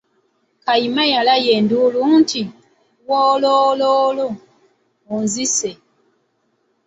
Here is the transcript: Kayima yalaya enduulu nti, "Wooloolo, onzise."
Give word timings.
Kayima 0.65 1.03
yalaya 1.13 1.49
enduulu 1.59 1.99
nti, 2.19 2.41
"Wooloolo, 3.07 4.27
onzise." 5.13 5.71